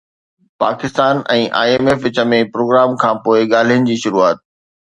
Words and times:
Pakistan 0.63 1.19
۽ 1.35 1.43
I 1.59 1.71
M 1.75 1.85
F 1.93 1.99
وچ 2.09 2.17
۾ 2.31 2.39
programme 2.57 2.89
کانپوءِ 3.05 3.37
ڳالهين 3.55 3.87
جي 3.91 4.03
شروعات 4.07 4.47